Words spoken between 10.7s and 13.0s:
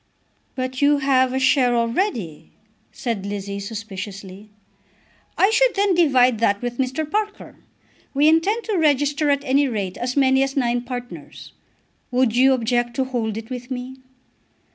partners. Would you object